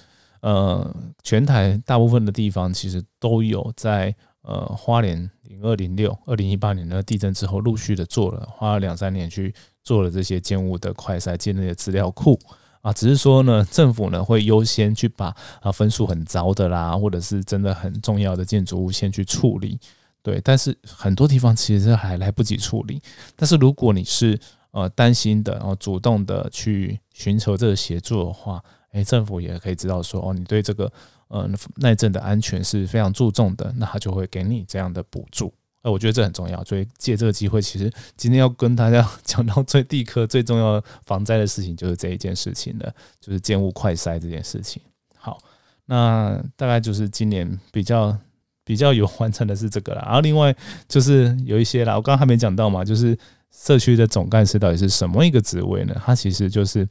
[0.40, 12.38] 呃全台大部分的地方其实都有在呃花莲零二零六二零一八年的地震之后陆续的做了，花了两三年去做了这些建物的快筛建立的资料库。
[12.80, 19.80] 啊，只是说呢，政府呢会优先去把啊分数很糟的啦，或者是真的很重要的建筑物先去处理，
[20.22, 20.40] 对。
[20.44, 23.02] 但是很多地方其实还来不及处理。
[23.34, 24.38] 但是如果你是
[24.70, 30.90] 呃担心的，然后主动的去寻求这个协助的话，诶，政府也可以知道说，哦，你对这个
[31.28, 35.52] 呃耐震的安全是非常注重的，那他就会给你这样的补助。
[35.82, 44.82] 呃，我觉得这很重要，所以借这个机会，其实今天要跟大家 讲到最地科最重要防灾的事情，就是这一件事情了，就是建物快筛这件事情。
[45.16, 45.38] 好，
[45.86, 48.16] 那大概就是今年比较
[48.64, 50.02] 比较有完成的是这个了。
[50.04, 50.54] 然后另外
[50.88, 53.16] 就是有一些啦，我刚刚还没讲到嘛，就是
[53.52, 55.94] 社区的总干事到底是什么一个职位呢？
[56.04, 56.88] 他其实就是，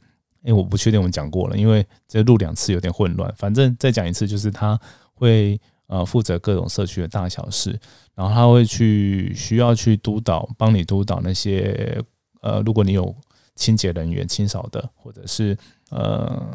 [0.48, 4.80] 因为我不确定我们讲过了，因为这录两次有点混乱，反正再讲一次，就是他
[5.14, 5.60] 会。
[5.90, 7.70] 呃，负责各种社区的大小事，
[8.14, 11.98] 然后他会去需要去督导，帮你督导那些
[12.42, 13.16] 呃，如果你有
[13.54, 15.56] 清洁人员、清扫的，或者是
[15.88, 16.46] 呃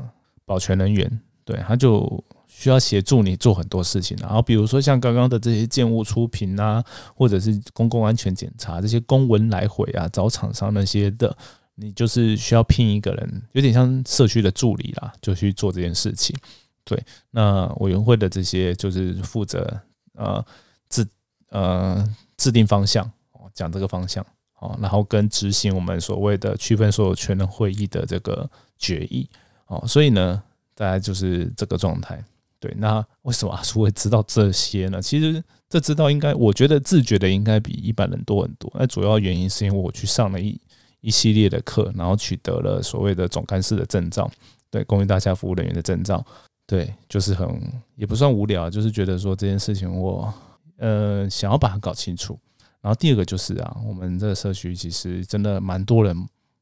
[0.46, 4.16] 保全人员，对，他就需要协助你做很多事情。
[4.22, 6.84] 然后比如说像刚刚的这些建物出品啊，
[7.16, 11.36] 或者是公共安全检查这些公文来回啊，找厂商那些的，
[11.76, 16.36] 你就是需要聘一个人，有点像社区的助理啦，就去做这件事情。
[16.84, 19.82] 对，那委员会的这些就是负责
[20.16, 20.46] 呃
[20.90, 21.08] 制
[21.50, 22.06] 呃
[22.38, 23.10] 制定方向，
[23.54, 24.26] 讲这个方向，
[24.60, 29.30] 哦，然后跟执行我们所谓的区分所有权的会议的这个决议，
[29.68, 30.44] 哦，所以呢，
[30.76, 32.24] 大家就是这个状态。
[32.60, 35.02] 对，那为什么阿叔会知道这些呢？
[35.02, 38.72] 其实这知道应该，我觉得自觉的应该比一般人多很多。
[38.80, 40.58] 那主要原因是因为我去上了一
[41.04, 44.28] 一系列的课，然后取得了所谓的总干事的证照，
[44.72, 46.26] 对，公益大厦服务人员的证照。
[46.66, 47.48] 对，就是很
[47.96, 50.34] 也不算无聊，就是觉得说这件事情我
[50.78, 52.40] 呃想要把它搞清楚。
[52.82, 56.16] 然后第二个就是啊，我们这个社区其实真的蛮多人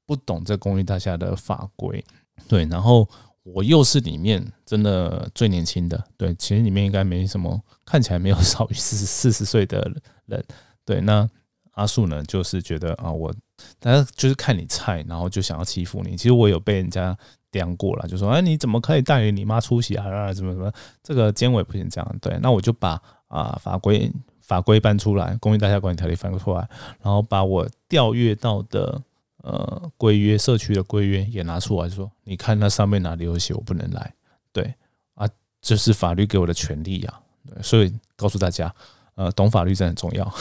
[0.05, 2.03] 不懂这公益大厦的法规，
[2.49, 3.07] 对，然后。
[3.43, 9.81] 我又是里面真的最年轻的，对，其实里面应该没什么，看起来没有少于四十四十岁的
[10.27, 10.45] 人，
[10.85, 11.01] 对。
[11.01, 11.27] 那
[11.71, 13.33] 阿树呢，就是觉得啊，我
[13.79, 16.15] 大家就是看你菜，然后就想要欺负你。
[16.15, 17.17] 其实我有被人家
[17.49, 20.07] 刁过了，就说哎，你怎么可以带你妈出席啊？
[20.07, 20.71] 啊，什么什么，
[21.03, 22.15] 这个监委不行这样。
[22.21, 26.67] 对，那我就把啊法规法规搬出来，公益大厦管理条例翻出来，
[27.01, 29.01] 然后把我调阅到的。
[29.43, 34.13] 呃，规约社区的规约也拿出来说，你看那上面哪里有写我不能来？
[34.53, 34.71] 对
[35.15, 35.27] 啊，
[35.59, 37.19] 这是法律给我的权利呀。
[37.59, 38.71] 所以告诉大家，
[39.15, 40.31] 呃，懂法律真的很重要。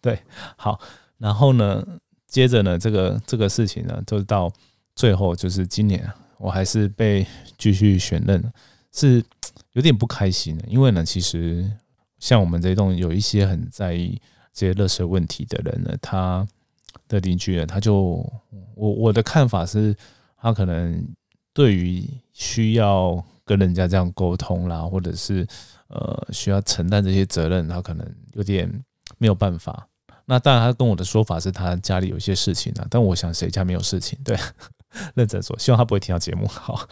[0.00, 0.18] 对，
[0.56, 0.80] 好，
[1.18, 1.84] 然后呢，
[2.26, 4.52] 接着呢，这个这个事情呢，就到
[4.94, 6.08] 最后就是今年，
[6.38, 8.52] 我还是被继续选任，
[8.92, 9.24] 是
[9.72, 10.64] 有点不开心的。
[10.68, 11.70] 因为呢，其实
[12.18, 14.20] 像我们这栋有一些很在意
[14.52, 16.46] 这些热色问题的人呢，他。
[17.06, 17.94] 的邻居呢，他就
[18.74, 19.96] 我我的看法是，
[20.36, 21.06] 他可能
[21.54, 25.46] 对于需要跟人家这样沟通啦，或者是
[25.88, 28.70] 呃需要承担这些责任，他可能有点
[29.18, 29.88] 没有办法。
[30.24, 34.18] 那当然，他跟我的说法是他家里有一些事情啊，但我想谁家没有事情？
[34.24, 34.36] 对，
[35.14, 36.46] 认真说，希望他不会听到节目。
[36.46, 36.88] 好，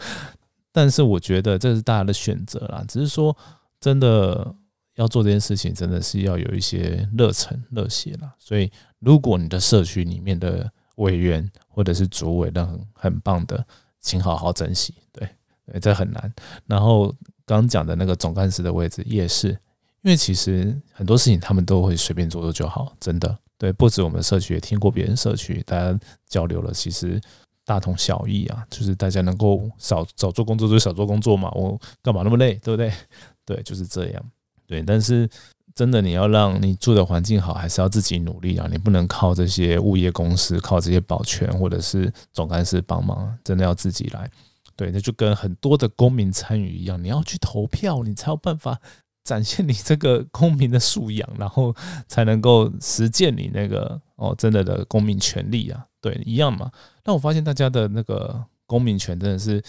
[0.71, 3.35] 但是我觉得这是大家的选择啦，只是说
[3.79, 4.53] 真的。
[4.97, 8.33] 要做这件事情，真的是要有一些热忱、热血啦。
[8.39, 13.63] 所以，如果你的社区里面的委员或者是主委，那很很棒的，
[13.99, 14.95] 请好好珍惜。
[15.11, 15.29] 对，
[15.67, 16.33] 对，这很难。
[16.65, 17.13] 然后
[17.45, 19.55] 刚讲的那个总干事的位置也是，
[20.01, 23.37] 因为其实很多事情他们都会随便做做就好，真的。
[23.57, 27.19] 对，不止我们社区，也听过别人社区，大家交流了，其实
[27.65, 28.63] 大同小异啊。
[28.69, 32.93] 就是大家能够少少做工作就少做工作嘛，我干嘛那么累，对不对？
[33.43, 34.23] 对，就是这样。
[34.67, 35.27] 对，但是
[35.73, 38.67] 真的，你要让你住的环境好，还是要自己努力啊！
[38.69, 44.29] 你不能靠这些物业公司、靠这些保全或者是总干事帮忙，真的要自己来。
[44.75, 48.79] 对，那就跟很多的公民参与一样，你要去投票，你才有办法
[49.27, 51.75] 展现你这个公民的素养，然后
[52.07, 55.85] 才能够实践你那个哦，真的的公民权利啊！
[55.99, 56.71] 对，一样嘛。
[57.03, 59.61] 那我发现大家的那个公民权真的是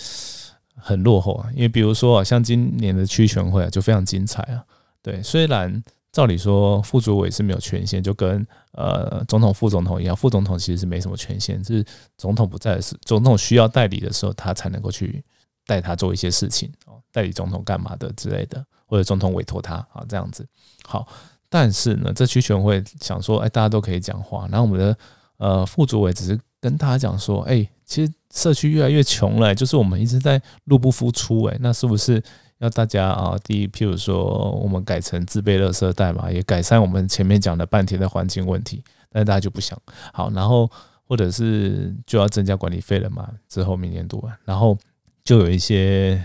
[0.77, 4.65] 很落后啊，因为比如说啊，像今年的区全会啊，就非常精彩啊。
[5.03, 11.85] 对，虽然照理说副主委是没有权限，就跟呃总统、副总统一样，副总统其实是没什么权限，是
[12.17, 15.25] 总统不在的时，总统需要代理的时候，他才能够去
[15.67, 20.45] 带他做一些事情哦，代理总统干嘛的之类的，或者总统委托他啊这样子。
[20.85, 21.07] 好，
[21.49, 24.97] 但是呢，这区全会想说，哎，大家都可以讲话，然后我们的
[25.37, 32.21] 呃副主委只是跟大家讲说，哎，其实社区越来越穷了，就是我们一直在入不敷出，哎，那是不是？
[32.61, 39.81] 要大家啊，第一，譬如说，我们改成自备垃圾袋嘛，也改善我们前面讲的半天的环境问题，但是大家就不想
[40.13, 40.69] 好，然后
[41.07, 44.77] 或者是就要增加管理费了嘛，之后明年度，然后
[45.23, 46.21] 就有一些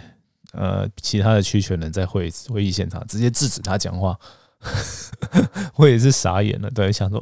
[0.54, 4.18] 呃其他的区权人在会会议现场直接制止他讲话，
[5.76, 7.22] 我也是傻眼了，对，想说，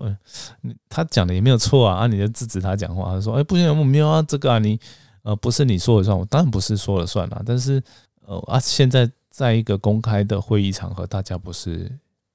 [0.62, 4.80] 嗯，他讲的也没有错啊，啊，你就制止他讲话，他说，哎，不行，我没有啊，这个啊，你
[5.24, 7.82] 呃不是你说了算，我当然不是说了算了，但是。
[8.28, 11.92] 呃啊，现在在一个公开的会议场合，大家不是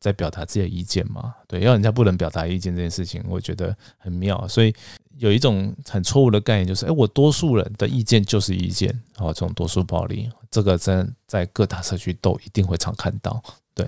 [0.06, 1.34] 在表达自己的意见吗？
[1.48, 4.46] 对，要人家不能表达意见这件事情，我觉得很妙。
[4.46, 4.72] 所以
[5.18, 8.88] 有一种很错误的概念，就是，哎，我多数人的意见就是意见，
[9.18, 13.42] 哦，这种多数暴力，这个在在各大社区都一定会常看到。
[13.74, 13.84] 对，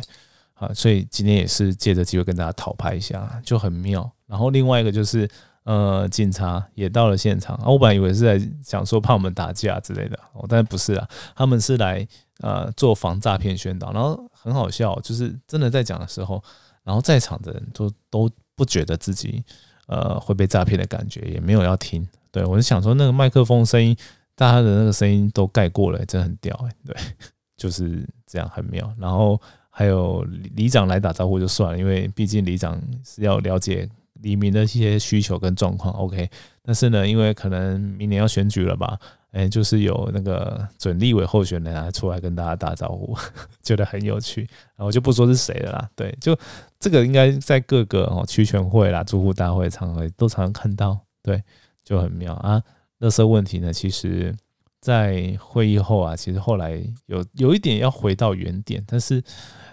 [0.55, 4.11] 啊，所以今天也是借着机会跟大家讨拍一下，就很妙。
[4.27, 5.31] 然后另外一个就是。
[5.65, 7.69] 呃，警察也到了现场啊！
[7.69, 11.07] 我本来以为是在讲说怕我们打架之类的，哦，但不是啊，
[11.37, 12.09] 他们是来
[12.41, 16.43] 呃做防诈骗宣导，然后很好笑，就是真的在讲的时候，
[16.85, 19.45] 然后在场的人都都不觉得自己
[19.87, 22.07] 呃会被诈骗的感觉，也没有要听。
[22.31, 23.97] 对我就想说，那个麦克风声音，
[24.35, 26.75] 大家的那个声音都盖过了，真的很屌哎！
[26.85, 26.97] 对，
[27.57, 28.93] 就是这样很妙。
[28.99, 30.23] 然后还有
[30.55, 33.89] 里长来打招呼就算了，因为毕竟里长是要了解。
[34.21, 36.29] 黎明的一些需求跟状况，OK，
[36.61, 38.99] 但是呢，因为可能明年要选举了吧，
[39.31, 43.15] 哎，就是有那个准立委候选人啊出来跟大家打招呼，
[43.63, 44.49] 觉得很有趣。
[44.75, 46.37] 然后就不说是谁了啦，对，就
[46.81, 51.43] 这个应该在各个哦区全会啦、住户大会场合都常常看到，对，
[51.85, 52.63] 就很妙啊。
[53.01, 54.35] 垃圾问题呢，其实
[54.81, 59.23] 在会议后啊，其实后来有有一点要回到原点，但是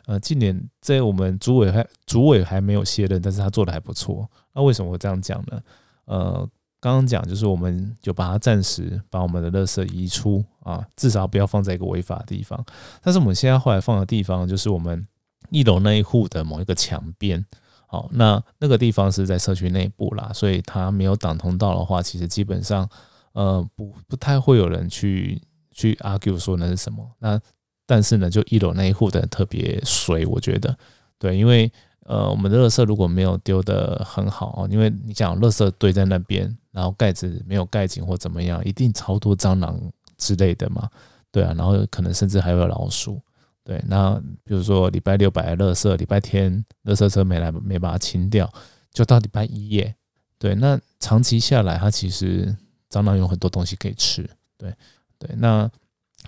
[0.06, 4.30] 呃，近年在我们主委还主委还没有卸任，但是他做的还不错。
[4.54, 5.62] 那为什么会这样讲呢？
[6.06, 6.50] 呃。
[6.86, 12.64] 刚刚讲就是，我们就把它暂时把我们的垃圾移出啊，至少不要放在一个违法的地方。
[13.02, 15.04] 但是我们现在后来放的地方，就是我们
[15.50, 17.44] 一楼那一户的某一个墙边。
[17.88, 22.88] 好，那那个地方是在社区内部啦，所以它没有挡通道的话，其实基本上
[23.34, 27.04] 呃不不太会有人去去 argue 说那是什么。
[27.18, 27.42] 那
[27.88, 30.78] 但是呢，就一楼那一户的特别水，我觉得
[31.18, 31.72] 对，因为。
[32.08, 39.80] 呃，我们的垃圾如果没有丢的很好，因为你讲垃圾堆在那边，然后盖子没有盖紧或怎么样，一定超多蟑螂
[40.18, 40.90] 之类的嘛，
[41.32, 43.20] 对啊，然后可能甚至还有老鼠，
[43.64, 48.52] 对，那比如说礼拜六摆垃圾，礼拜天垃圾车没来没把它清掉，
[48.92, 49.96] 就到礼拜一耶，
[50.38, 52.54] 对，那长期下来，它其实
[52.90, 54.76] 蟑螂有很多东西可以吃，对
[55.18, 55.72] 对，那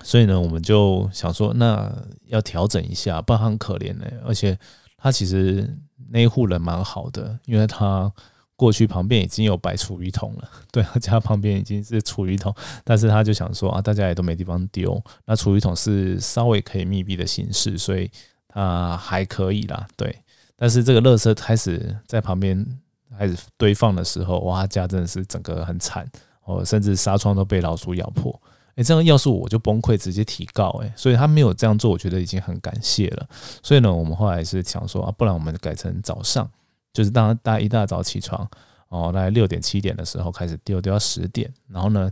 [0.02, 1.92] 所以呢，我们就想说，那
[2.26, 4.58] 要调整一下，不然很可怜呢，而且。
[5.00, 5.78] 他其实
[6.10, 8.12] 那一户人蛮好的，因为他
[8.58, 12.52] 过去旁边已经有摆厨余桶了， 对他家旁边已经是厨余桶，
[12.82, 18.10] 但是他就想说啊，大家也都没地方丢，那厨余桶是稍微可以密闭的形式，所以
[18.48, 20.12] 他还可以啦，对。
[20.56, 22.66] 但是这个垃圾开始在旁边
[23.16, 26.04] 开始堆放的时候，哇，家真的是整个很惨
[26.42, 28.36] 哦，甚至纱窗都被老鼠咬破。
[28.74, 33.28] 哎，这样要是我就崩溃，直接提告哎，所以他没有这样做，我觉得已经很感谢了。
[33.62, 36.48] 所以呢，我们后来是想说啊，不然我们改成早上，
[36.92, 38.48] 就是当大家一大早起床
[38.88, 42.10] 哦，大概六点七点的时候开始丢，丢到十点，然后呢，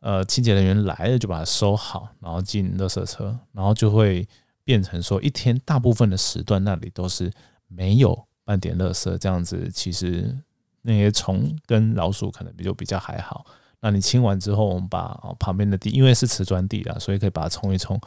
[0.00, 4.28] 呃，清洁人员来了就把它收好，然后进垃圾车，然后就会
[4.64, 7.32] 变成说一天大部分的时段那里都是
[7.68, 10.36] 没有半点垃圾，这样子其实
[10.82, 13.44] 那些虫跟老鼠可能就比较还好。
[13.80, 15.08] 那你清完之后，我们把
[15.38, 17.98] 旁边的地，因为是瓷砖地啊，所以可以把它冲一冲，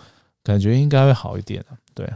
[0.44, 2.08] 感觉应该会好一点对，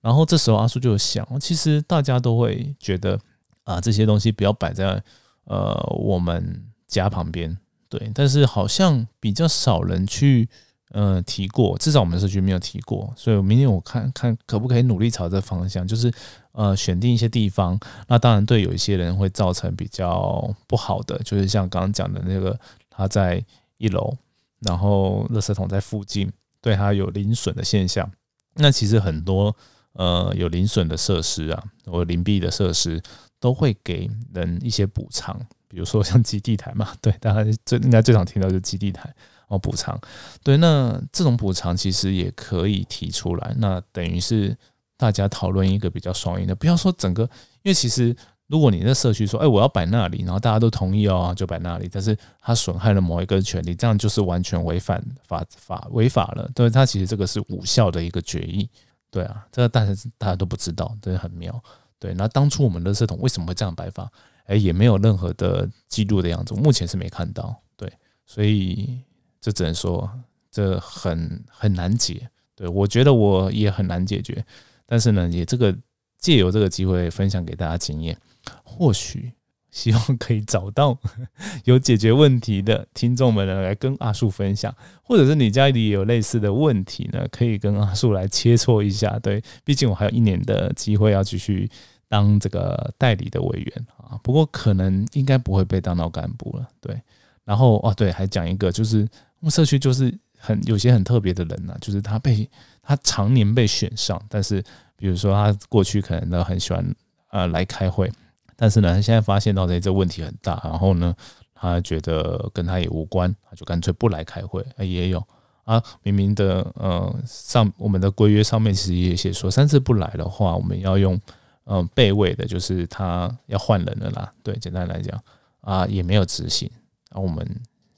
[0.00, 3.16] 然后这时候阿叔就想，其实大家都会觉得
[3.64, 5.02] 啊，这些东西不要摆在
[5.44, 7.56] 呃我们家旁边，
[7.88, 8.10] 对。
[8.14, 10.48] 但是好像比较少人去
[10.90, 13.12] 呃提过，至少我们社区没有提过。
[13.16, 16.12] 所以明天我看看可不可以努力朝这方向，就是
[16.52, 17.78] 呃选定一些地方。
[18.06, 22.58] 那当然对有一些人会造成比较不好的，就是像刚刚讲的那个。
[22.96, 23.44] 他在
[23.78, 24.16] 一楼，
[24.60, 28.08] 然后垃圾桶在附近，对它有零损的现象。
[28.54, 29.52] 那其实很多
[29.94, 33.02] 呃有零损的设施啊，或零闭的设施，
[33.44, 35.38] 都会给人一些补偿，
[35.68, 39.14] 比如说像基地台嘛， 对，大家最应该最常听到就是基地台
[39.48, 40.00] 哦补偿。
[40.42, 44.56] 对，那这种补偿其实也可以提出来，那等于是
[44.96, 47.24] 大家讨论一个比较双赢的，不要说整个，
[47.62, 48.16] 因为其实。
[48.46, 56.46] 如果你在社区说，哎，我要摆那里，然后大家都同意哦，就摆那里，但是他损害了某一个权利，这样就是完全违反法法违法了。
[56.54, 58.68] 对，他其实这个是无效的一个决议。
[59.10, 61.58] 对啊，这个大家大家都不知道，真的很妙。
[62.04, 64.06] 对，那当初我们的垃圾桶为什么会这样摆放？
[64.44, 67.58] 哎，也没有任何的记录的样子，目前是没看到。
[67.78, 67.90] 对，
[68.26, 69.00] 所以
[69.40, 70.10] 这只能说
[70.50, 72.28] 这很很难解。
[72.54, 74.44] 对我觉得我也很难解决，
[74.84, 75.74] 但是呢，也这个
[76.18, 78.14] 借由这个机会分享给大家经验。
[78.62, 79.32] 或许
[79.70, 80.98] 希望可以找到
[81.64, 89.18] 有解决问题的听众们呢，来跟阿树分享，或者是你家里有类似的问题呢，可以跟阿树来切磋一下。
[89.20, 91.70] 对，毕竟我还有一年的机会要继续
[92.14, 94.14] 当这个代理的委员啊。
[94.22, 96.68] 不过可能应该不会被当到干部了。
[96.80, 97.00] 对，
[97.44, 98.98] 然后哦，对，还讲一个，就是
[99.40, 102.48] 我们社区就是很有些很特别的人呢，就是他被
[102.80, 104.62] 他常年被选上，但是
[104.96, 106.94] 比如说他过去可能呢很喜欢
[107.30, 108.08] 呃来开会。
[108.56, 111.12] 但是呢，他现在发现到这这问题很大，然后呢，
[111.54, 114.64] 他觉得跟他也无关，他就干脆不来开会。
[114.78, 115.20] 也有
[115.64, 121.20] 啊，明明的呃上我们的规约上面其实也写说，三次不来的话，我们要用
[121.64, 124.32] 嗯备位的，就是他要换人了啦。
[124.42, 125.22] 对，简单来讲
[125.60, 126.70] 啊，也没有执行。
[127.10, 127.44] 然后我们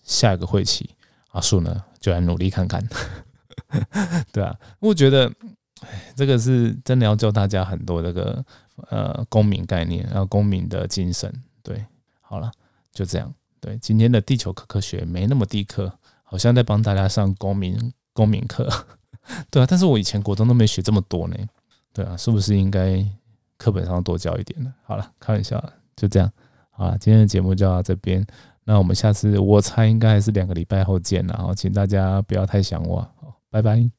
[0.03, 0.91] 下一个会期，
[1.31, 2.87] 阿树呢就来努力看看。
[4.33, 5.33] 对啊，我觉得。
[6.17, 8.43] 这个是真的要教大家很多这个
[8.89, 11.31] 呃公民概念，然后公民的精神。
[11.63, 11.85] 对，
[12.23, 12.51] 好了，
[12.93, 13.33] 就这样。
[13.61, 15.93] 对，今天的地球科科学没那么地课，
[16.23, 18.67] 好像在帮大家上公民公民课。
[19.51, 21.37] 对啊，但是我以前国中都没学这么多呢。
[21.93, 23.07] 对啊，是不是应该
[23.59, 24.73] 课本上多教一点的？
[24.85, 25.63] 好了，开玩笑，
[25.97, 26.31] 就这样。
[26.71, 28.25] 好了，今天的节目就到这边。
[28.65, 33.96] 那我们下次我猜应该还是两个礼拜后见然后请大家不要太想我，好，拜拜。